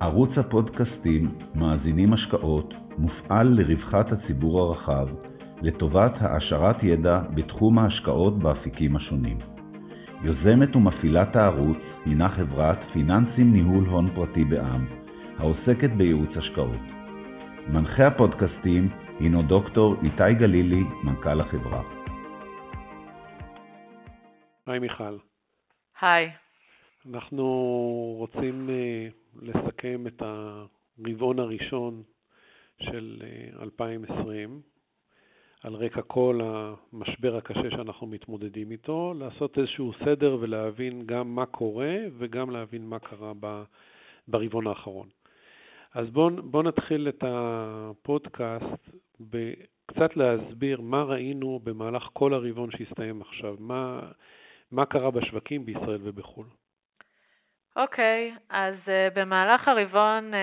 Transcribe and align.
ערוץ 0.00 0.30
הפודקאסטים 0.38 1.34
מאזינים 1.54 2.12
השקעות 2.12 2.74
מופעל 2.98 3.48
לרווחת 3.48 4.12
הציבור 4.12 4.60
הרחב, 4.60 5.08
לטובת 5.62 6.12
העשרת 6.20 6.82
ידע 6.82 7.20
בתחום 7.34 7.78
ההשקעות 7.78 8.38
באפיקים 8.38 8.96
השונים. 8.96 9.38
יוזמת 10.22 10.76
ומפעילת 10.76 11.36
הערוץ 11.36 11.78
הינה 12.04 12.28
חברת 12.28 12.78
פיננסים 12.92 13.52
ניהול 13.52 13.84
הון 13.84 14.10
פרטי 14.14 14.44
בע"מ, 14.44 14.86
העוסקת 15.38 15.90
בייעוץ 15.96 16.36
השקעות. 16.36 16.84
מנחה 17.68 18.06
הפודקאסטים 18.06 18.88
הינו 19.20 19.42
דוקטור 19.42 19.96
איתי 20.02 20.34
גלילי, 20.38 20.84
מנכ"ל 21.04 21.40
החברה. 21.40 21.82
היי 24.66 24.78
מיכל. 24.78 25.16
היי. 26.00 26.47
אנחנו 27.14 27.44
רוצים 28.18 28.68
uh, 28.68 29.42
לסכם 29.42 30.06
את 30.06 30.22
הרבעון 30.22 31.38
הראשון 31.38 32.02
של 32.82 33.22
uh, 33.58 33.62
2020 33.62 34.60
על 35.62 35.74
רקע 35.74 36.02
כל 36.02 36.40
המשבר 36.42 37.36
הקשה 37.36 37.70
שאנחנו 37.70 38.06
מתמודדים 38.06 38.70
איתו, 38.70 39.14
לעשות 39.18 39.58
איזשהו 39.58 39.92
סדר 40.04 40.36
ולהבין 40.40 41.06
גם 41.06 41.34
מה 41.34 41.46
קורה 41.46 41.96
וגם 42.18 42.50
להבין 42.50 42.86
מה 42.86 42.98
קרה 42.98 43.32
ברבעון 44.28 44.66
האחרון. 44.66 45.08
אז 45.94 46.10
בואו 46.10 46.30
בוא 46.42 46.62
נתחיל 46.62 47.08
את 47.08 47.24
הפודקאסט 47.26 48.90
בקצת 49.20 50.16
להסביר 50.16 50.80
מה 50.80 51.02
ראינו 51.02 51.60
במהלך 51.64 52.08
כל 52.12 52.34
הרבעון 52.34 52.70
שהסתיים 52.70 53.22
עכשיו, 53.22 53.56
מה, 53.58 54.10
מה 54.70 54.86
קרה 54.86 55.10
בשווקים 55.10 55.64
בישראל 55.64 56.00
ובחו"ל. 56.02 56.46
אוקיי, 57.78 58.32
okay, 58.34 58.40
אז 58.50 58.74
uh, 58.74 59.14
במהלך 59.14 59.68
הרבעון 59.68 60.34
uh, 60.34 60.36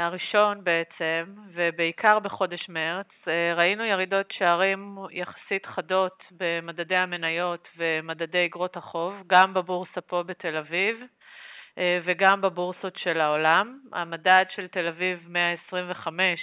הראשון 0.00 0.64
בעצם, 0.64 1.24
ובעיקר 1.54 2.18
בחודש 2.18 2.68
מרץ, 2.68 3.06
uh, 3.24 3.56
ראינו 3.56 3.84
ירידות 3.84 4.26
שערים 4.32 4.98
יחסית 5.10 5.66
חדות 5.66 6.24
במדדי 6.30 6.96
המניות 6.96 7.68
ומדדי 7.76 8.46
אגרות 8.46 8.76
החוב, 8.76 9.14
גם 9.26 9.54
בבורסה 9.54 10.00
פה 10.00 10.22
בתל 10.22 10.56
אביב 10.56 10.96
uh, 11.02 11.78
וגם 12.04 12.40
בבורסות 12.40 12.96
של 12.96 13.20
העולם. 13.20 13.78
המדד 13.92 14.44
של 14.54 14.68
תל 14.68 14.86
אביב 14.86 15.18
125 15.28 16.40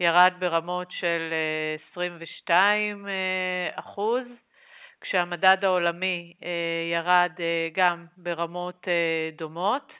ירד 0.00 0.32
ברמות 0.38 0.88
של 0.90 1.32
uh, 1.78 1.90
22 1.92 3.06
uh, 3.06 3.08
אחוז, 3.80 4.24
כשהמדד 5.02 5.56
העולמי 5.62 6.32
אה, 6.44 6.48
ירד 6.92 7.30
אה, 7.40 7.68
גם 7.74 8.04
ברמות 8.16 8.88
אה, 8.88 9.30
דומות. 9.36 9.92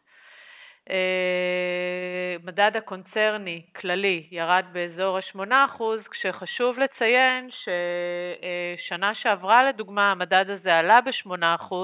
מדד 2.44 2.70
הקונצרני 2.74 3.62
כללי 3.76 4.26
ירד 4.30 4.64
באזור 4.72 5.16
ה-8%, 5.18 5.82
כשחשוב 6.10 6.78
לציין 6.78 7.50
ששנה 7.50 9.14
שעברה 9.14 9.68
לדוגמה 9.68 10.10
המדד 10.10 10.44
הזה 10.48 10.74
עלה 10.74 11.00
ב-8%, 11.00 11.74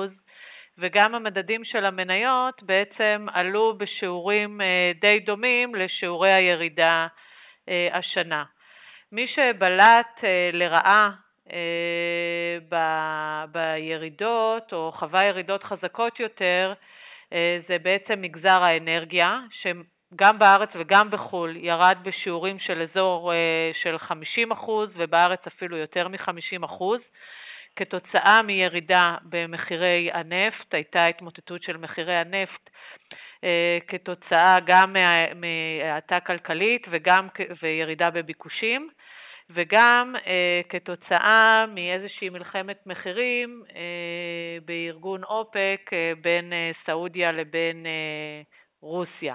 וגם 0.78 1.14
המדדים 1.14 1.64
של 1.64 1.84
המניות 1.84 2.62
בעצם 2.62 3.26
עלו 3.32 3.74
בשיעורים 3.78 4.60
די 5.00 5.20
דומים 5.20 5.74
לשיעורי 5.74 6.32
הירידה 6.32 7.06
השנה. 7.92 8.44
מי 9.12 9.26
שבלט 9.28 10.24
לרעה 10.52 11.10
אה, 11.52 13.46
בירידות, 13.52 14.72
או 14.72 14.92
חווה 14.92 15.24
ירידות 15.24 15.64
חזקות 15.64 16.20
יותר, 16.20 16.72
אה, 17.32 17.58
זה 17.68 17.76
בעצם 17.82 18.22
מגזר 18.22 18.62
האנרגיה, 18.62 19.40
שגם 19.62 20.38
בארץ 20.38 20.68
וגם 20.74 21.10
בחו"ל 21.10 21.56
ירד 21.56 21.96
בשיעורים 22.02 22.58
של 22.58 22.82
אזור 22.82 23.32
אה, 23.32 23.70
של 23.82 23.98
50 23.98 24.52
ובארץ 24.96 25.46
אפילו 25.46 25.76
יותר 25.76 26.08
מ-50 26.08 26.66
כתוצאה 27.76 28.42
מירידה 28.42 29.16
במחירי 29.22 30.10
הנפט, 30.12 30.74
הייתה 30.74 31.06
התמוטטות 31.06 31.62
של 31.62 31.76
מחירי 31.76 32.16
הנפט 32.16 32.70
כתוצאה 33.88 34.58
גם 34.66 34.96
מהאטה 35.34 36.20
כלכלית 36.20 36.86
וגם 36.90 37.28
וירידה 37.62 38.10
בביקושים. 38.10 38.88
וגם 39.50 40.14
אה, 40.26 40.60
כתוצאה 40.68 41.64
מאיזושהי 41.74 42.28
מלחמת 42.28 42.86
מחירים 42.86 43.62
אה, 43.76 44.58
בארגון 44.64 45.24
אופק 45.24 45.90
אה, 45.92 46.12
בין 46.20 46.52
אה, 46.52 46.70
סעודיה 46.86 47.32
לבין 47.32 47.86
אה, 47.86 48.42
רוסיה. 48.82 49.34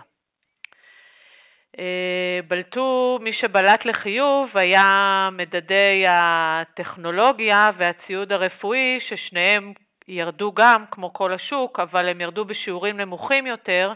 אה, 1.79 2.39
בלטו, 2.47 3.19
מי 3.21 3.33
שבלט 3.33 3.85
לחיוב 3.85 4.57
היה 4.57 5.29
מדדי 5.31 6.05
הטכנולוגיה 6.09 7.71
והציוד 7.77 8.31
הרפואי, 8.31 8.99
ששניהם 9.09 9.73
ירדו 10.07 10.51
גם, 10.51 10.85
כמו 10.91 11.13
כל 11.13 11.33
השוק, 11.33 11.79
אבל 11.79 12.09
הם 12.09 12.21
ירדו 12.21 12.45
בשיעורים 12.45 12.97
נמוכים 12.97 13.47
יותר, 13.47 13.93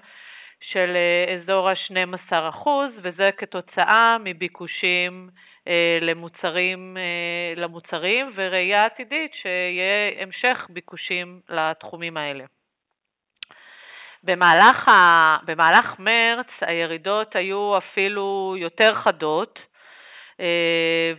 של 0.62 0.96
אה, 0.96 1.36
אזור 1.36 1.70
ה-12%, 1.70 2.68
וזה 3.02 3.30
כתוצאה 3.38 4.18
מביקושים 4.24 5.30
למוצרים, 6.02 6.98
אה, 6.98 7.62
למוצרים 7.62 8.32
וראייה 8.36 8.86
עתידית 8.86 9.32
שיהיה 9.42 10.22
המשך 10.22 10.68
ביקושים 10.70 11.40
לתחומים 11.50 12.18
האלה. 12.18 12.44
במהלך, 14.24 14.88
ה, 14.88 15.38
במהלך 15.46 16.00
מרץ 16.00 16.48
הירידות 16.62 17.36
היו 17.36 17.78
אפילו 17.78 18.56
יותר 18.58 18.96
חדות 19.04 19.60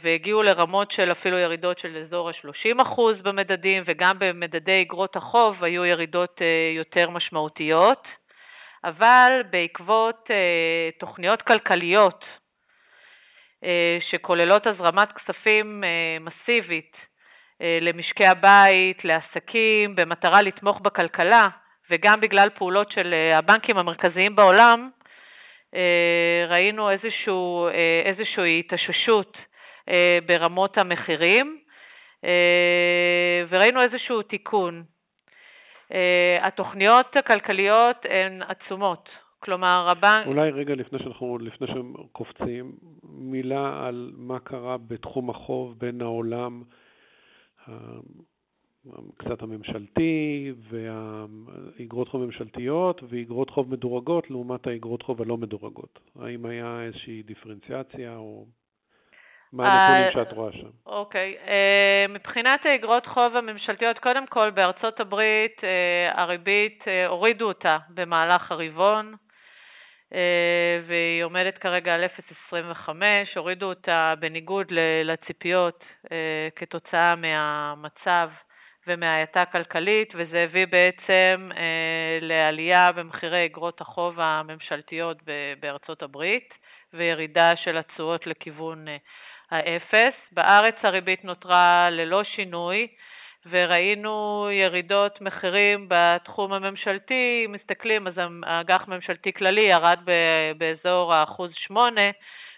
והגיעו 0.02 0.42
לרמות 0.42 0.90
של 0.90 1.12
אפילו 1.12 1.38
ירידות 1.38 1.78
של 1.78 1.96
אזור 1.96 2.28
ה-30% 2.28 3.00
במדדים 3.22 3.82
וגם 3.86 4.16
במדדי 4.18 4.82
אגרות 4.82 5.16
החוב 5.16 5.64
היו 5.64 5.84
ירידות 5.84 6.40
יותר 6.76 7.10
משמעותיות. 7.10 8.06
אבל 8.84 9.42
בעקבות 9.50 10.30
אה, 10.30 10.90
תוכניות 10.98 11.42
כלכליות 11.42 12.24
אה, 12.24 12.37
שכוללות 14.10 14.66
הזרמת 14.66 15.08
כספים 15.12 15.84
אה, 15.84 16.16
מסיבית 16.20 16.96
למשקי 17.80 18.26
הבית, 18.26 19.04
לעסקים, 19.04 19.96
במטרה 19.96 20.42
לתמוך 20.42 20.80
בכלכלה, 20.80 21.48
וגם 21.90 22.20
בגלל 22.20 22.48
פעולות 22.50 22.90
של 22.90 23.14
הבנקים 23.34 23.78
המרכזיים 23.78 24.36
בעולם, 24.36 24.90
ראינו 26.48 26.90
איזשהו, 26.90 27.68
איזושהי 28.04 28.60
התאוששות 28.60 29.38
ברמות 30.26 30.78
המחירים, 30.78 31.58
וראינו 33.50 33.82
איזשהו 33.82 34.22
תיקון. 34.22 34.82
אה, 35.92 36.46
התוכניות 36.46 37.16
הכלכליות 37.16 38.06
הן 38.08 38.42
עצומות. 38.42 39.08
כלומר, 39.38 39.88
הבנק... 39.90 40.26
אולי 40.26 40.50
רגע 40.50 40.74
לפני 40.74 40.98
שאנחנו, 40.98 41.38
לפני 41.38 41.66
שקופצים, 41.66 42.72
מילה 43.02 43.86
על 43.86 44.12
מה 44.16 44.38
קרה 44.38 44.76
בתחום 44.76 45.30
החוב 45.30 45.78
בין 45.78 46.02
העולם 46.02 46.62
קצת 49.16 49.42
הממשלתי 49.42 50.52
והאגרות 50.70 52.08
חוב 52.08 52.24
ממשלתיות 52.24 53.02
ואגרות 53.08 53.50
חוב 53.50 53.72
מדורגות 53.72 54.30
לעומת 54.30 54.66
האגרות 54.66 55.02
חוב 55.02 55.22
הלא 55.22 55.36
מדורגות. 55.36 55.98
האם 56.20 56.46
היה 56.46 56.82
איזושהי 56.82 57.22
דיפרנציאציה 57.22 58.16
או... 58.16 58.44
מה 59.52 59.64
הנתונים 59.64 60.04
אה, 60.04 60.12
שאת 60.12 60.32
רואה 60.32 60.52
שם? 60.52 60.68
אוקיי. 60.86 61.36
אה, 61.46 62.06
מבחינת 62.08 62.66
האגרות 62.66 63.06
חוב 63.06 63.36
הממשלתיות, 63.36 63.98
קודם 63.98 64.26
כל 64.26 64.50
בארצות 64.50 65.00
הברית 65.00 65.64
אה, 65.64 66.22
הריבית, 66.22 66.84
הורידו 67.08 67.48
אותה 67.48 67.78
במהלך 67.88 68.52
הרבעון, 68.52 69.14
והיא 70.86 71.24
עומדת 71.24 71.58
כרגע 71.58 71.94
על 71.94 72.04
0.25, 72.52 72.88
הורידו 73.36 73.66
אותה 73.66 74.14
בניגוד 74.18 74.66
לציפיות 75.04 75.84
כתוצאה 76.56 77.14
מהמצב 77.16 78.30
ומההאטה 78.86 79.42
הכלכלית, 79.42 80.12
וזה 80.14 80.42
הביא 80.42 80.66
בעצם 80.66 81.50
לעלייה 82.20 82.92
במחירי 82.92 83.46
אגרות 83.46 83.80
החוב 83.80 84.20
הממשלתיות 84.20 85.18
בארצות 85.60 86.02
הברית 86.02 86.54
וירידה 86.94 87.52
של 87.56 87.76
התשואות 87.76 88.26
לכיוון 88.26 88.86
האפס. 89.50 90.14
בארץ 90.32 90.74
הריבית 90.82 91.24
נותרה 91.24 91.88
ללא 91.90 92.24
שינוי, 92.24 92.86
וראינו 93.46 94.48
ירידות 94.52 95.20
מחירים 95.20 95.86
בתחום 95.88 96.52
הממשלתי, 96.52 97.42
אם 97.46 97.52
מסתכלים, 97.52 98.06
אז 98.06 98.14
האג"ח 98.42 98.88
ממשלתי 98.88 99.32
כללי 99.32 99.60
ירד 99.60 99.98
באזור 100.58 101.14
האחוז 101.14 101.50
שמונה 101.54 102.10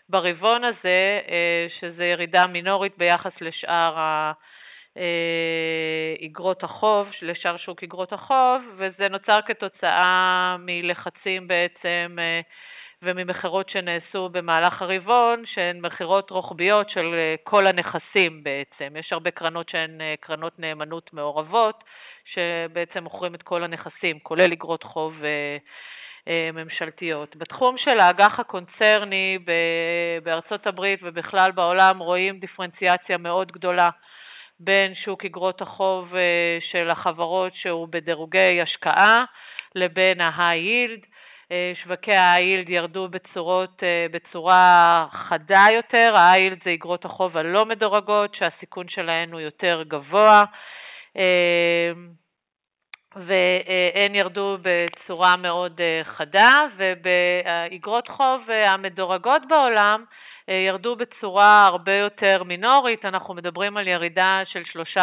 ברבעון 0.09 0.65
הזה, 0.65 1.21
אה, 1.29 1.67
שזה 1.81 2.05
ירידה 2.05 2.47
מינורית 2.47 2.99
ביחס 2.99 3.33
לשאר 3.41 3.97
איגרות 6.19 6.65
החוב, 6.65 7.09
לשאר 7.23 7.57
שוק 7.57 7.83
איגרות 7.83 8.13
החוב, 8.13 8.63
וזה 8.77 9.09
נוצר 9.09 9.41
כתוצאה 9.47 10.57
מלחצים 10.59 11.49
בעצם 11.49 12.17
וממכירות 13.03 13.69
שנעשו 13.69 14.29
במהלך 14.29 14.83
הרבעון, 14.83 15.43
שהן 15.47 15.81
מכירות 15.81 16.31
רוחביות 16.31 16.91
של 16.91 17.15
כל 17.45 17.67
הנכסים 17.67 18.43
בעצם. 18.43 18.97
יש 18.97 19.13
הרבה 19.13 19.31
קרנות 19.31 19.69
שהן 19.69 19.91
קרנות 20.21 20.59
נאמנות 20.59 21.13
מעורבות, 21.13 21.85
שבעצם 22.25 23.05
מוכרים 23.05 23.35
את 23.35 23.43
כל 23.43 23.65
הנכסים, 23.65 24.19
כולל 24.19 24.53
אגרות 24.53 24.83
חוב 24.83 25.23
ממשלתיות. 26.53 27.37
בתחום 27.37 27.79
של 27.79 28.01
האג"ח 28.01 28.41
הקונצרני 28.41 29.39
בארצות 30.23 30.67
הברית 30.67 31.01
ובכלל 31.03 31.51
בעולם 31.51 31.99
רואים 31.99 32.39
דיפרנציאציה 32.39 33.19
מאוד 33.19 33.53
גדולה 33.53 33.91
בין 34.61 34.95
שוק 34.95 35.25
אגרות 35.25 35.63
החוב 35.63 36.15
של 36.73 36.91
החברות 36.91 37.53
שהוא 37.55 37.89
בדירוגי 37.91 38.61
השקעה 38.63 39.25
לבין 39.75 40.21
ה-high 40.21 40.99
yield. 41.01 41.10
שווקי 41.75 42.13
ה-high 42.13 42.67
yield 42.67 42.71
ירדו 42.71 43.09
בצורות, 43.09 43.83
בצורה 44.11 45.07
חדה 45.13 45.67
יותר, 45.77 46.17
yield 46.17 46.65
זה 46.65 46.73
אגרות 46.75 47.05
החוב 47.05 47.37
הלא 47.37 47.67
מדורגות 47.67 48.35
שהסיכון 48.35 48.89
שלהן 48.89 49.33
הוא 49.33 49.41
יותר 49.41 49.83
גבוה. 49.89 50.45
והן 53.17 54.15
ירדו 54.15 54.57
בצורה 54.63 55.37
מאוד 55.37 55.81
חדה, 56.03 56.65
ובאגרות 56.77 58.09
חוב 58.09 58.51
המדורגות 58.51 59.43
בעולם 59.49 60.05
ירדו 60.49 60.97
בצורה 60.97 61.67
הרבה 61.67 61.93
יותר 61.93 62.43
מינורית, 62.45 63.05
אנחנו 63.05 63.35
מדברים 63.35 63.77
על 63.77 63.89
ירידה 63.89 64.43
של 64.45 64.63
3-4% 64.97 64.99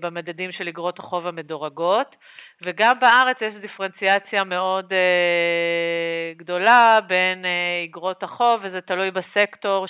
במדדים 0.00 0.52
של 0.52 0.68
אגרות 0.68 0.98
החוב 0.98 1.26
המדורגות, 1.26 2.16
וגם 2.62 3.00
בארץ 3.00 3.36
יש 3.40 3.54
דיפרנציאציה 3.54 4.44
מאוד 4.44 4.92
גדולה 6.36 6.98
בין 7.06 7.44
אגרות 7.84 8.22
החוב, 8.22 8.60
וזה 8.64 8.80
תלוי 8.80 9.10
בסקטור 9.10 9.86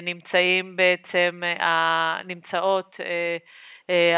שנמצאים 0.00 0.76
בעצם, 0.76 1.40
נמצאות 2.24 2.96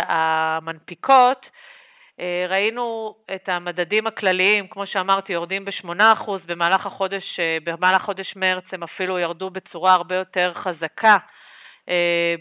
המנפיקות. 0.09 1.47
ראינו 2.49 3.15
את 3.35 3.49
המדדים 3.49 4.07
הכלליים, 4.07 4.67
כמו 4.69 4.87
שאמרתי, 4.87 5.33
יורדים 5.33 5.65
ב-8%, 5.65 6.31
במהלך 6.47 6.87
החודש, 6.87 7.41
במהלך 7.65 8.03
חודש 8.03 8.37
מרץ 8.37 8.65
הם 8.73 8.83
אפילו 8.83 9.19
ירדו 9.19 9.51
בצורה 9.51 9.95
הרבה 9.95 10.15
יותר 10.15 10.53
חזקה, 10.55 11.17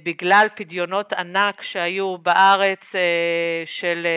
בגלל 0.03 0.48
פדיונות 0.56 1.13
ענק 1.13 1.62
שהיו 1.71 2.18
בארץ 2.18 2.80
של 3.80 4.07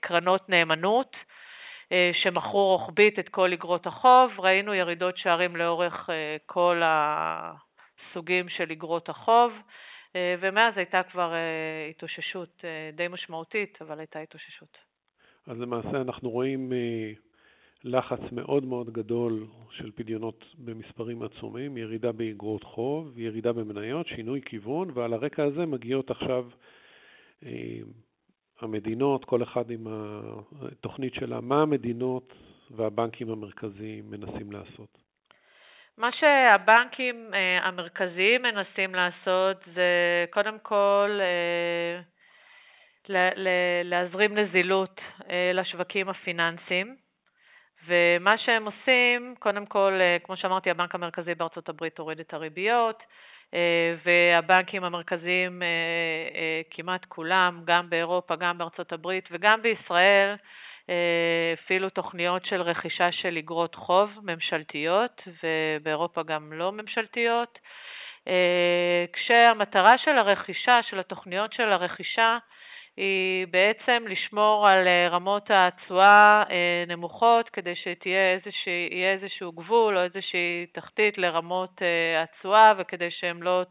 קרנות 0.00 0.48
נאמנות, 0.48 1.16
שמכרו 2.12 2.66
רוחבית 2.76 3.18
את 3.18 3.28
כל 3.28 3.52
אגרות 3.52 3.86
החוב. 3.86 4.40
ראינו 4.40 4.74
ירידות 4.74 5.16
שערים 5.18 5.56
לאורך 5.56 6.10
כל 6.46 6.82
הסוגים 6.84 8.48
של 8.48 8.70
אגרות 8.72 9.08
החוב. 9.08 9.52
ומאז 10.14 10.76
הייתה 10.76 11.02
כבר 11.02 11.34
התאוששות 11.90 12.64
די 12.92 13.08
משמעותית, 13.08 13.78
אבל 13.80 13.98
הייתה 13.98 14.18
התאוששות. 14.18 14.78
אז 15.46 15.60
למעשה 15.60 16.00
אנחנו 16.00 16.30
רואים 16.30 16.72
לחץ 17.84 18.20
מאוד 18.32 18.64
מאוד 18.64 18.90
גדול 18.90 19.46
של 19.70 19.90
פדיונות 19.90 20.44
במספרים 20.58 21.22
עצומים, 21.22 21.76
ירידה 21.76 22.12
באגרות 22.12 22.64
חוב, 22.64 23.18
ירידה 23.18 23.52
במניות, 23.52 24.06
שינוי 24.06 24.40
כיוון, 24.44 24.88
ועל 24.94 25.12
הרקע 25.12 25.44
הזה 25.44 25.66
מגיעות 25.66 26.10
עכשיו 26.10 26.44
המדינות, 28.60 29.24
כל 29.24 29.42
אחד 29.42 29.70
עם 29.70 29.86
התוכנית 30.62 31.14
שלה, 31.14 31.40
מה 31.40 31.62
המדינות 31.62 32.32
והבנקים 32.70 33.30
המרכזיים 33.30 34.10
מנסים 34.10 34.52
לעשות. 34.52 34.98
מה 35.98 36.10
שהבנקים 36.12 37.30
המרכזיים 37.62 38.42
מנסים 38.42 38.94
לעשות 38.94 39.56
זה 39.74 40.24
קודם 40.30 40.56
כל 40.62 41.20
להזרים 43.84 44.38
נזילות 44.38 45.00
לשווקים 45.54 46.08
הפיננסיים, 46.08 46.96
ומה 47.86 48.38
שהם 48.38 48.64
עושים, 48.64 49.34
קודם 49.38 49.66
כל, 49.66 50.00
כמו 50.24 50.36
שאמרתי, 50.36 50.70
הבנק 50.70 50.94
המרכזי 50.94 51.34
בארצות 51.34 51.68
הברית 51.68 51.98
הוריד 51.98 52.20
את 52.20 52.34
הריביות, 52.34 53.02
והבנקים 54.04 54.84
המרכזיים 54.84 55.62
כמעט 56.70 57.04
כולם, 57.04 57.60
גם 57.64 57.90
באירופה, 57.90 58.36
גם 58.36 58.58
בארצות 58.58 58.92
הברית 58.92 59.28
וגם 59.30 59.62
בישראל, 59.62 60.34
הפעילו 61.52 61.90
תוכניות 61.90 62.44
של 62.44 62.62
רכישה 62.62 63.12
של 63.12 63.36
אגרות 63.38 63.74
חוב 63.74 64.10
ממשלתיות, 64.22 65.22
ובאירופה 65.42 66.22
גם 66.22 66.52
לא 66.52 66.72
ממשלתיות, 66.72 67.58
כשהמטרה 69.12 69.98
של 69.98 70.18
הרכישה, 70.18 70.80
של 70.90 70.98
התוכניות 70.98 71.52
של 71.52 71.72
הרכישה, 71.72 72.38
היא 72.96 73.46
בעצם 73.50 74.04
לשמור 74.08 74.68
על 74.68 74.88
רמות 75.10 75.50
התשואה 75.50 76.44
נמוכות, 76.86 77.48
כדי 77.48 77.74
שיהיה 77.76 79.12
איזשהו 79.12 79.52
גבול 79.52 79.96
או 79.96 80.02
איזושהי 80.02 80.66
תחתית 80.72 81.18
לרמות 81.18 81.82
התשואה, 82.22 82.72
וכדי 82.78 83.10
שהן 83.10 83.40
לא 83.40 83.62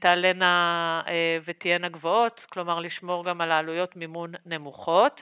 תעלנה 0.00 1.02
ותהיינה 1.44 1.88
גבוהות, 1.88 2.40
כלומר 2.52 2.80
לשמור 2.80 3.24
גם 3.24 3.40
על 3.40 3.52
העלויות 3.52 3.96
מימון 3.96 4.32
נמוכות. 4.46 5.20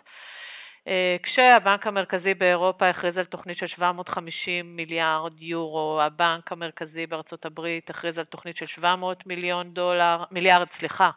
כשהבנק 1.22 1.86
המרכזי 1.86 2.34
באירופה 2.34 2.88
הכריז 2.88 3.18
על 3.18 3.24
תוכנית 3.24 3.58
של 3.58 3.66
750 3.66 4.76
מיליארד 4.76 5.42
יורו, 5.42 6.00
הבנק 6.02 6.52
המרכזי 6.52 7.06
בארצות 7.06 7.46
הברית 7.46 7.90
הכריז 7.90 8.18
על 8.18 8.24
תוכנית 8.24 8.56
של 8.56 8.66
700 8.66 9.26
מיליון 9.26 9.70
דולר, 9.70 10.24
מיליארד, 10.30 10.66
סליחה, 10.78 11.10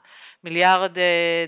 מיליארד 0.43 0.91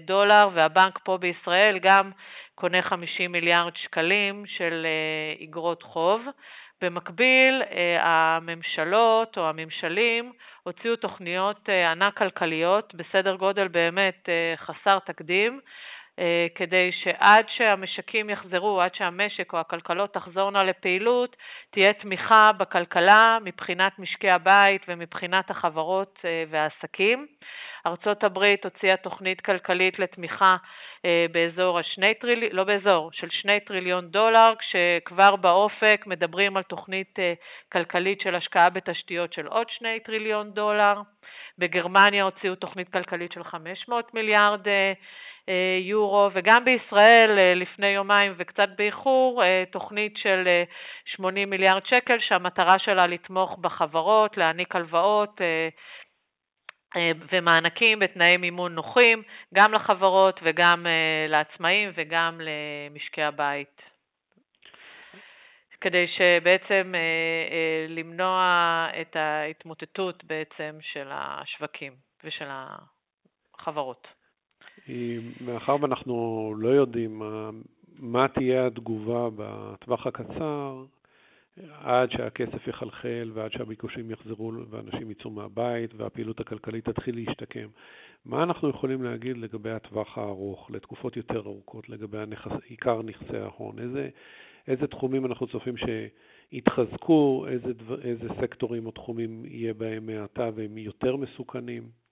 דולר, 0.06 0.50
והבנק 0.54 1.00
פה 1.04 1.18
בישראל 1.18 1.80
גם 1.82 2.12
קונה 2.56 2.82
50 2.82 3.32
מיליארד 3.32 3.76
שקלים 3.76 4.44
של 4.46 4.88
אגרות 5.44 5.84
חוב. 5.84 6.22
במקביל, 6.82 7.62
הממשלות 8.00 9.38
או 9.38 9.50
הממשלים 9.50 10.32
הוציאו 10.64 10.96
תוכניות 10.96 11.70
ענק 11.92 12.18
כלכליות 12.18 12.96
בסדר 12.96 13.36
גודל 13.36 13.68
באמת 13.68 14.30
חסר 14.56 15.00
תקדים, 15.00 15.60
כדי 16.56 16.92
שעד 17.04 17.46
שהמשקים 17.48 18.30
יחזרו, 18.30 18.82
עד 18.82 18.96
שהמשק 18.96 19.54
או 19.54 19.60
הכלכלות 19.60 20.14
תחזורנה 20.14 20.64
לפעילות, 20.64 21.36
תהיה 21.72 21.94
תמיכה 21.94 22.52
בכלכלה 22.58 23.38
מבחינת 23.44 24.00
משקי 24.00 24.30
הבית 24.30 24.82
ומבחינת 24.88 25.50
החברות 25.50 26.20
והעסקים. 26.50 27.28
ארצות 27.88 28.24
הברית 28.24 28.64
הוציאה 28.64 28.98
תוכנית 28.98 29.42
כלכלית 29.42 30.00
לתמיכה 30.00 30.56
באזור 31.32 31.80
השני 31.80 32.14
טריליון, 32.14 32.56
לא 32.56 32.64
באזור, 32.64 33.10
של 33.14 33.28
שני 33.30 33.60
טריליון 33.60 34.08
דולר, 34.08 34.54
כשכבר 34.60 35.36
באופק 35.36 36.04
מדברים 36.06 36.58
על 36.58 36.64
תוכנית 36.64 37.16
כלכלית 37.72 38.22
של 38.22 38.36
השקעה 38.36 38.70
בתשתיות 38.70 39.34
של 39.34 39.48
עוד 39.48 39.70
שני 39.70 40.00
טריליון 40.00 40.52
דולר. 40.52 41.02
בגרמניה 41.58 42.24
הוציאו 42.24 42.56
תוכנית 42.56 42.90
כלכלית 42.90 43.32
של 43.32 43.44
500 43.44 44.14
מיליארד 44.14 44.68
יורו, 45.82 46.30
וגם 46.34 46.66
בישראל 46.66 47.56
לפני 47.56 47.88
יומיים 47.88 48.34
וקצת 48.38 48.70
באיחור, 48.78 49.44
תוכנית 49.72 50.18
של 50.18 50.48
80 51.06 51.50
מיליארד 51.50 51.86
שקל, 51.86 52.20
שהמטרה 52.20 52.80
שלה 52.80 53.08
לתמוך 53.08 53.58
בחברות, 53.58 54.38
להעניק 54.38 54.76
הלוואות 54.76 55.42
ומענקים 57.32 58.00
בתנאי 58.00 58.38
מימון 58.38 58.76
נוחים, 58.76 59.24
גם 59.54 59.74
לחברות 59.74 60.40
וגם 60.44 60.86
לעצמאים 61.28 61.92
וגם 61.96 62.42
למשקי 62.44 63.24
הבית. 63.24 63.82
כדי 65.82 66.08
שבעצם 66.08 66.94
למנוע 67.90 68.88
את 69.02 69.16
ההתמוטטות 69.16 70.24
בעצם 70.24 70.78
של 70.82 71.08
השווקים 71.12 71.94
ושל 72.24 72.48
החברות. 72.50 74.08
מאחר 75.46 75.76
ואנחנו 75.82 76.54
לא 76.58 76.70
יודעים 76.70 77.22
מה 78.00 78.28
תהיה 78.28 78.68
התגובה 78.68 79.30
בטווח 79.36 80.08
הקצר, 80.08 80.84
עד 81.82 82.12
שהכסף 82.12 82.68
יחלחל 82.68 83.32
ועד 83.34 83.52
שהביקושים 83.52 84.12
יחזרו 84.12 84.52
ואנשים 84.70 85.12
יצאו 85.12 85.30
מהבית 85.30 85.94
והפעילות 85.98 86.40
הכלכלית 86.40 86.86
תתחיל 86.90 87.16
להשתקם, 87.16 87.68
מה 88.26 88.44
אנחנו 88.44 88.70
יכולים 88.70 89.04
להגיד 89.04 89.38
לגבי 89.38 89.72
הטווח 89.72 90.18
הארוך, 90.18 90.72
לתקופות 90.72 91.18
יותר 91.18 91.40
ארוכות, 91.40 91.90
לגבי 91.90 92.18
עיקר 92.70 93.02
נכסי 93.02 93.38
ההון? 93.38 93.80
איזה, 93.80 94.10
איזה 94.68 94.88
תחומים 94.88 95.26
אנחנו 95.26 95.48
צופים 95.48 95.76
שיתחזקו, 95.78 97.46
איזה, 97.50 97.72
איזה 98.02 98.28
סקטורים 98.42 98.86
או 98.86 98.92
תחומים 98.92 99.46
יהיה 99.46 99.74
בהם 99.74 100.06
מעתה 100.06 100.50
והם 100.56 100.78
יותר 100.78 101.16
מסוכנים? 101.16 102.05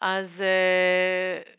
אז 0.00 0.26
אה, 0.40 1.52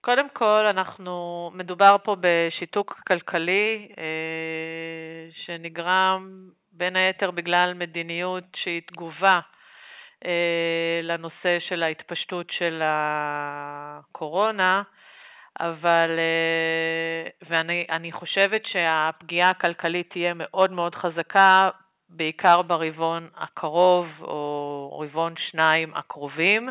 קודם 0.00 0.28
כל, 0.32 0.66
אנחנו, 0.70 1.50
מדובר 1.54 1.96
פה 2.04 2.16
בשיתוק 2.20 3.00
כלכלי 3.08 3.88
אה, 3.98 5.28
שנגרם 5.44 6.48
בין 6.72 6.96
היתר 6.96 7.30
בגלל 7.30 7.74
מדיניות 7.74 8.44
שהיא 8.56 8.82
תגובה 8.86 9.40
אה, 10.24 11.00
לנושא 11.02 11.58
של 11.68 11.82
ההתפשטות 11.82 12.46
של 12.50 12.82
הקורונה, 12.84 14.82
אבל, 15.60 16.10
ואני 17.48 18.12
חושבת 18.12 18.62
שהפגיעה 18.66 19.50
הכלכלית 19.50 20.10
תהיה 20.10 20.32
מאוד 20.34 20.72
מאוד 20.72 20.94
חזקה, 20.94 21.70
בעיקר 22.08 22.62
ברבעון 22.62 23.28
הקרוב 23.36 24.06
או 24.20 24.98
רבעון 25.02 25.34
שניים 25.50 25.94
הקרובים. 25.94 26.68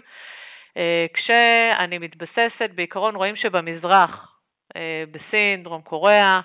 אה, 0.77 1.05
כשאני 1.13 1.97
מתבססת, 1.97 2.69
בעיקרון 2.75 3.15
רואים 3.15 3.35
שבמזרח, 3.35 4.37
אה, 4.75 5.03
בסין, 5.11 5.63
דרום 5.63 5.81
קוריאה, 5.81 6.39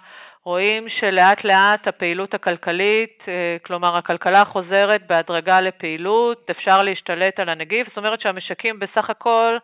רואים 0.44 0.88
שלאט 0.88 1.44
לאט 1.44 1.88
הפעילות 1.88 2.34
הכלכלית, 2.34 3.22
אה, 3.28 3.56
כלומר 3.62 3.96
הכלכלה 3.96 4.44
חוזרת 4.44 5.06
בהדרגה 5.06 5.60
לפעילות, 5.60 6.50
אפשר 6.50 6.82
להשתלט 6.82 7.40
על 7.40 7.48
הנגיף, 7.48 7.88
זאת 7.88 7.96
אומרת 7.96 8.20
שהמשקים 8.20 8.78
בסך 8.78 9.10
הכל, 9.10 9.56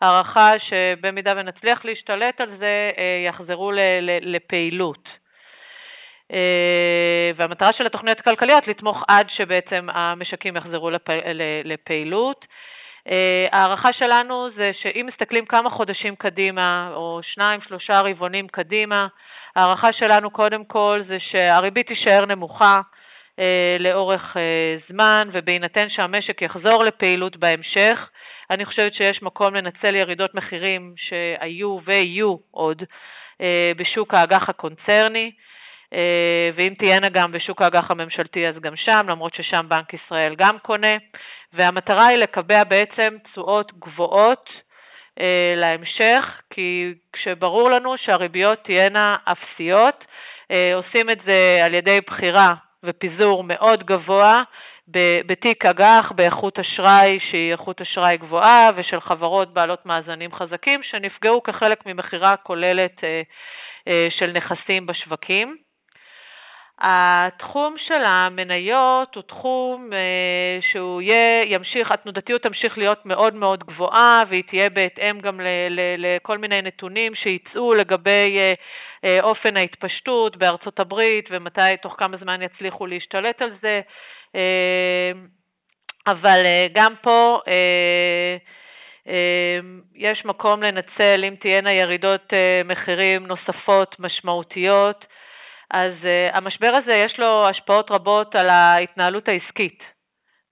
הערכה 0.00 0.52
שבמידה 0.58 1.34
ונצליח 1.36 1.84
להשתלט 1.84 2.40
על 2.40 2.56
זה, 2.58 2.90
יחזרו 3.26 3.72
לפעילות. 4.20 5.08
והמטרה 7.36 7.72
של 7.72 7.86
התוכניות 7.86 8.18
הכלכליות 8.18 8.68
לתמוך 8.68 9.04
עד 9.08 9.26
שבעצם 9.28 9.88
המשקים 9.92 10.56
יחזרו 10.56 10.90
לפעילות. 11.64 12.46
אה, 13.08 13.46
ההערכה 13.52 13.92
שלנו 13.92 14.50
זה 14.56 14.70
שאם 14.82 15.06
מסתכלים 15.08 15.46
כמה 15.46 15.70
חודשים 15.70 16.16
קדימה, 16.16 16.90
או 16.94 17.20
שניים, 17.22 17.60
שלושה 17.68 18.00
רבעונים 18.00 18.48
קדימה, 18.48 19.06
ההערכה 19.56 19.92
שלנו 19.92 20.30
קודם 20.30 20.64
כל 20.64 21.02
זה 21.08 21.16
שהריבית 21.30 21.86
תישאר 21.86 22.24
נמוכה 22.26 22.80
אה, 23.38 23.76
לאורך 23.80 24.36
אה, 24.36 24.76
זמן, 24.88 25.28
ובהינתן 25.32 25.88
שהמשק 25.88 26.42
יחזור 26.42 26.84
לפעילות 26.84 27.36
בהמשך, 27.36 28.08
אני 28.50 28.64
חושבת 28.64 28.94
שיש 28.94 29.22
מקום 29.22 29.54
לנצל 29.54 29.94
ירידות 29.94 30.34
מחירים 30.34 30.94
שהיו 30.96 31.78
ויהיו 31.84 32.36
עוד 32.50 32.82
בשוק 33.76 34.14
האג"ח 34.14 34.48
הקונצרני. 34.48 35.30
ואם 36.54 36.74
תהיינה 36.78 37.08
גם 37.08 37.32
בשוק 37.32 37.62
האג"ח 37.62 37.90
הממשלתי, 37.90 38.48
אז 38.48 38.58
גם 38.58 38.76
שם, 38.76 39.06
למרות 39.08 39.34
ששם 39.34 39.66
בנק 39.68 39.94
ישראל 39.94 40.34
גם 40.34 40.58
קונה. 40.58 40.96
והמטרה 41.52 42.06
היא 42.06 42.18
לקבע 42.18 42.64
בעצם 42.64 43.16
תשואות 43.24 43.72
גבוהות 43.78 44.50
אה, 45.20 45.54
להמשך, 45.56 46.42
כי 46.50 46.94
כשברור 47.12 47.70
לנו 47.70 47.98
שהריביות 47.98 48.58
תהיינה 48.64 49.16
אפסיות, 49.24 50.04
אה, 50.50 50.74
עושים 50.74 51.10
את 51.10 51.18
זה 51.24 51.60
על 51.64 51.74
ידי 51.74 52.00
בחירה 52.06 52.54
ופיזור 52.84 53.44
מאוד 53.44 53.82
גבוה 53.86 54.42
בתיק 55.26 55.66
אג"ח 55.66 56.12
באיכות 56.14 56.58
אשראי 56.58 57.18
שהיא 57.30 57.52
איכות 57.52 57.80
אשראי 57.80 58.16
גבוהה 58.16 58.70
ושל 58.76 59.00
חברות 59.00 59.52
בעלות 59.54 59.86
מאזנים 59.86 60.32
חזקים 60.32 60.82
שנפגעו 60.82 61.42
כחלק 61.42 61.86
ממכירה 61.86 62.36
כוללת 62.36 63.04
אה, 63.04 63.22
אה, 63.88 64.08
של 64.10 64.32
נכסים 64.32 64.86
בשווקים. 64.86 65.56
התחום 66.80 67.74
של 67.78 68.04
המניות 68.04 69.14
הוא 69.14 69.22
תחום 69.22 69.90
אה, 69.92 70.58
שהוא 70.72 71.02
יהיה, 71.02 71.44
ימשיך, 71.46 71.90
התנודתיות 71.92 72.42
תמשיך 72.42 72.78
להיות 72.78 73.06
מאוד 73.06 73.34
מאוד 73.34 73.64
גבוהה 73.64 74.24
והיא 74.28 74.42
תהיה 74.48 74.70
בהתאם 74.70 75.20
גם 75.20 75.40
לכל 75.98 76.38
מיני 76.38 76.62
נתונים 76.62 77.14
שיצאו 77.14 77.74
לגבי 77.74 78.38
אה, 78.38 78.54
אה, 79.04 79.22
אופן 79.22 79.56
ההתפשטות 79.56 80.36
בארצות 80.36 80.80
הברית 80.80 81.28
ומתי, 81.30 81.76
תוך 81.82 81.94
כמה 81.98 82.16
זמן 82.16 82.42
יצליחו 82.42 82.86
להשתלט 82.86 83.42
על 83.42 83.50
זה. 83.62 83.80
אבל 86.06 86.38
גם 86.72 86.94
פה 87.02 87.40
יש 89.94 90.24
מקום 90.24 90.62
לנצל, 90.62 91.24
אם 91.28 91.34
תהיינה 91.40 91.72
ירידות 91.72 92.32
מחירים 92.64 93.26
נוספות 93.26 93.96
משמעותיות, 93.98 95.04
אז 95.70 95.92
uh, 96.02 96.36
המשבר 96.36 96.74
הזה 96.82 96.92
יש 96.94 97.18
לו 97.18 97.48
השפעות 97.48 97.90
רבות 97.90 98.34
על 98.34 98.48
ההתנהלות 98.48 99.28
העסקית, 99.28 99.82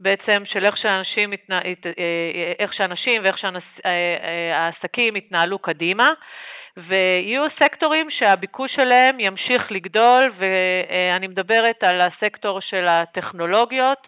בעצם 0.01 0.43
של 0.45 0.65
איך 0.65 0.77
שאנשים, 0.77 1.33
אה, 1.33 1.59
אה, 1.99 2.53
איך 2.59 2.75
שאנשים 2.75 3.23
ואיך 3.25 3.39
שהעסקים 3.39 5.17
יתנהלו 5.17 5.59
קדימה, 5.59 6.13
ויהיו 6.77 7.43
סקטורים 7.59 8.11
שהביקוש 8.11 8.75
שלהם 8.75 9.21
ימשיך 9.21 9.73
לגדול, 9.73 10.33
ואני 10.39 11.27
מדברת 11.27 11.83
על 11.83 12.01
הסקטור 12.01 12.61
של 12.61 12.89
הטכנולוגיות. 12.89 14.07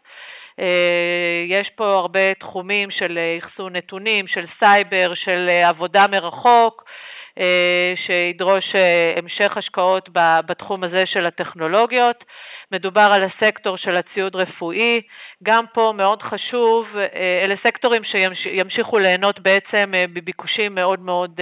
יש 1.48 1.70
פה 1.76 1.84
הרבה 1.84 2.34
תחומים 2.34 2.90
של 2.90 3.18
אחסון 3.38 3.76
נתונים, 3.76 4.28
של 4.28 4.46
סייבר, 4.58 5.12
של 5.14 5.48
עבודה 5.64 6.06
מרחוק, 6.06 6.84
שידרוש 8.06 8.74
אה, 8.74 9.14
המשך 9.16 9.56
השקעות 9.56 10.08
בתחום 10.46 10.84
הזה 10.84 11.06
של 11.06 11.26
הטכנולוגיות. 11.26 12.24
מדובר 12.72 13.00
על 13.00 13.24
הסקטור 13.24 13.76
של 13.76 13.96
הציוד 13.96 14.36
רפואי, 14.36 15.00
גם 15.42 15.64
פה 15.74 15.92
מאוד 15.96 16.22
חשוב, 16.22 16.86
אה, 16.96 17.40
אלה 17.44 17.54
סקטורים 17.62 18.02
שימשיכו 18.34 18.98
ליהנות 18.98 19.40
בעצם 19.40 19.92
בביקושים 20.12 20.74
מאוד 20.74 21.00
מאוד 21.00 21.40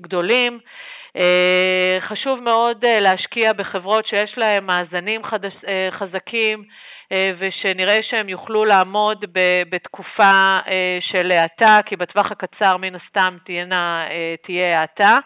גדולים. 0.00 0.58
חשוב 2.00 2.40
מאוד 2.40 2.84
להשקיע 2.84 3.52
בחברות 3.52 4.06
שיש 4.06 4.38
להן 4.38 4.64
מאזנים 4.64 5.22
חזקים, 5.90 6.58
אה, 6.58 6.64
ושנראה 7.38 8.02
שהם 8.02 8.28
יוכלו 8.28 8.64
לעמוד 8.64 9.24
בתקופה 9.70 10.58
אה, 10.68 10.98
של 11.00 11.32
האטה, 11.32 11.80
כי 11.86 11.96
בטווח 11.96 12.32
הקצר 12.32 12.76
מן 12.76 12.94
הסתם 12.94 13.36
תהיינה, 13.44 14.06
אה, 14.10 14.34
תהיה 14.42 14.80
האטה. 14.80 15.18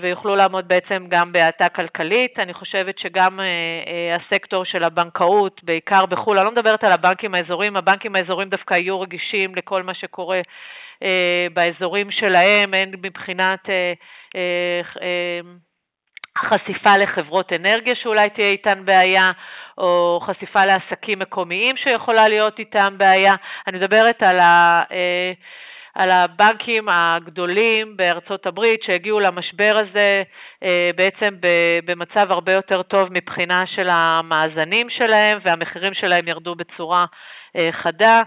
ויוכלו 0.00 0.36
לעמוד 0.36 0.68
בעצם 0.68 1.06
גם 1.08 1.32
בהאטה 1.32 1.68
כלכלית. 1.68 2.38
אני 2.38 2.54
חושבת 2.54 2.98
שגם 2.98 3.40
הסקטור 4.16 4.64
של 4.64 4.84
הבנקאות, 4.84 5.60
בעיקר 5.64 6.06
בחו"ל, 6.06 6.38
אני 6.38 6.44
לא 6.44 6.52
מדברת 6.52 6.84
על 6.84 6.92
הבנקים 6.92 7.34
האזוריים, 7.34 7.76
הבנקים 7.76 8.16
האזוריים 8.16 8.48
דווקא 8.48 8.74
יהיו 8.74 9.00
רגישים 9.00 9.54
לכל 9.54 9.82
מה 9.82 9.94
שקורה 9.94 10.40
באזורים 11.52 12.10
שלהם, 12.10 12.74
הן 12.74 12.90
מבחינת 13.02 13.60
חשיפה 16.48 16.96
לחברות 16.96 17.52
אנרגיה 17.52 17.94
שאולי 17.94 18.30
תהיה 18.30 18.50
איתן 18.50 18.84
בעיה, 18.84 19.32
או 19.78 20.20
חשיפה 20.26 20.64
לעסקים 20.64 21.18
מקומיים 21.18 21.76
שיכולה 21.76 22.28
להיות 22.28 22.58
איתם 22.58 22.94
בעיה. 22.96 23.34
אני 23.66 23.78
מדברת 23.78 24.22
על, 24.22 24.40
ה, 24.40 24.82
אה, 24.92 25.32
על 25.94 26.10
הבנקים 26.10 26.88
הגדולים 26.88 27.96
בארצות 27.96 28.46
הברית 28.46 28.82
שהגיעו 28.82 29.20
למשבר 29.20 29.76
הזה 29.82 30.22
אה, 30.62 30.90
בעצם 30.96 31.34
במצב 31.84 32.32
הרבה 32.32 32.52
יותר 32.52 32.82
טוב 32.82 33.08
מבחינה 33.10 33.66
של 33.66 33.88
המאזנים 33.90 34.90
שלהם, 34.90 35.38
והמחירים 35.42 35.94
שלהם 35.94 36.28
ירדו 36.28 36.54
בצורה 36.54 37.04
אה, 37.56 37.68
חדה. 37.72 38.22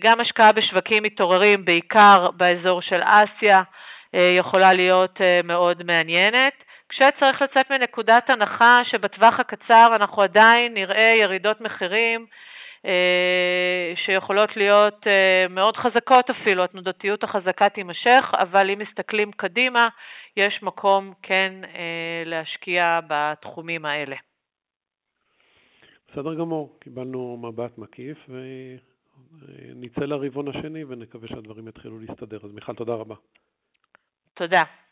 גם 0.00 0.20
השקעה 0.20 0.52
בשווקים 0.52 1.02
מתעוררים, 1.02 1.64
בעיקר 1.64 2.28
באזור 2.36 2.82
של 2.82 3.00
אסיה, 3.04 3.62
יכולה 4.38 4.72
להיות 4.72 5.20
מאוד 5.44 5.82
מעניינת. 5.82 6.65
כשצריך 6.96 7.42
לצאת 7.42 7.70
מנקודת 7.70 8.30
הנחה 8.30 8.80
שבטווח 8.84 9.40
הקצר 9.40 9.92
אנחנו 9.96 10.22
עדיין 10.22 10.74
נראה 10.74 11.14
ירידות 11.20 11.60
מחירים 11.60 12.26
אה, 12.86 13.92
שיכולות 13.96 14.56
להיות 14.56 15.06
אה, 15.06 15.48
מאוד 15.48 15.76
חזקות 15.76 16.30
אפילו, 16.30 16.64
התנודתיות 16.64 17.24
החזקה 17.24 17.68
תימשך, 17.68 18.24
אבל 18.32 18.70
אם 18.70 18.78
מסתכלים 18.78 19.32
קדימה, 19.32 19.88
יש 20.36 20.62
מקום 20.62 21.12
כן 21.22 21.52
אה, 21.64 22.22
להשקיע 22.26 23.00
בתחומים 23.08 23.84
האלה. 23.84 24.16
בסדר 26.08 26.34
גמור, 26.34 26.76
קיבלנו 26.80 27.36
מבט 27.42 27.78
מקיף 27.78 28.18
ונצא 28.28 30.00
לרבעון 30.00 30.48
השני 30.48 30.84
ונקווה 30.84 31.28
שהדברים 31.28 31.68
יתחילו 31.68 31.98
להסתדר. 31.98 32.38
אז 32.44 32.52
מיכל, 32.52 32.74
תודה 32.74 32.94
רבה. 32.94 33.14
תודה. 34.34 34.62